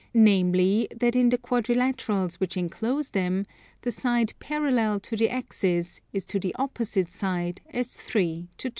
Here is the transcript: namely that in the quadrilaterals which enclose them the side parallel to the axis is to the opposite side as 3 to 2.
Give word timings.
namely 0.15 0.87
that 0.99 1.15
in 1.15 1.29
the 1.29 1.37
quadrilaterals 1.37 2.39
which 2.39 2.57
enclose 2.57 3.11
them 3.11 3.45
the 3.83 3.91
side 3.91 4.33
parallel 4.39 4.99
to 4.99 5.15
the 5.15 5.29
axis 5.29 6.01
is 6.11 6.25
to 6.25 6.39
the 6.39 6.55
opposite 6.55 7.11
side 7.11 7.61
as 7.71 7.95
3 7.97 8.47
to 8.57 8.69
2. 8.69 8.69